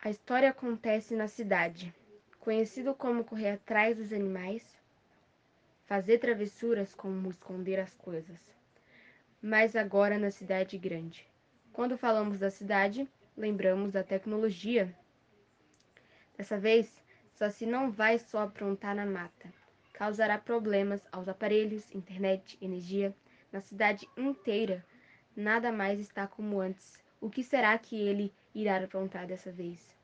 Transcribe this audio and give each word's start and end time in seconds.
A 0.00 0.10
história 0.10 0.50
acontece 0.50 1.16
na 1.16 1.26
cidade, 1.26 1.92
conhecido 2.38 2.94
como 2.94 3.24
correr 3.24 3.50
atrás 3.50 3.96
dos 3.96 4.12
animais, 4.12 4.78
fazer 5.86 6.18
travessuras 6.18 6.94
como 6.94 7.28
esconder 7.28 7.80
as 7.80 7.92
coisas. 7.94 8.38
Mas 9.42 9.74
agora 9.74 10.16
na 10.16 10.30
cidade 10.30 10.78
grande. 10.78 11.26
Quando 11.72 11.98
falamos 11.98 12.38
da 12.38 12.48
cidade, 12.48 13.08
lembramos 13.36 13.90
da 13.90 14.04
tecnologia. 14.04 14.94
Dessa 16.36 16.56
vez, 16.56 17.02
Saci 17.32 17.66
não 17.66 17.90
vai 17.90 18.20
só 18.20 18.42
aprontar 18.42 18.94
na 18.94 19.04
mata, 19.04 19.52
causará 19.92 20.38
problemas 20.38 21.04
aos 21.10 21.28
aparelhos, 21.28 21.92
internet, 21.92 22.56
energia, 22.62 23.12
na 23.50 23.60
cidade 23.60 24.08
inteira. 24.16 24.86
Nada 25.34 25.72
mais 25.72 25.98
está 25.98 26.24
como 26.24 26.60
antes. 26.60 27.07
O 27.20 27.30
que 27.30 27.42
será 27.42 27.76
que 27.78 27.96
ele 27.96 28.32
irá 28.54 28.76
aprontar 28.82 29.26
dessa 29.26 29.52
vez? 29.52 29.96